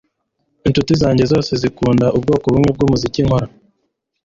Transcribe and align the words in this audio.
inshuti 0.67 0.91
zanjye 1.01 1.23
zose 1.31 1.51
zikunda 1.61 2.05
ubwoko 2.17 2.45
bumwe 2.53 2.69
bwumuziki 2.75 3.21
nkora 3.27 3.47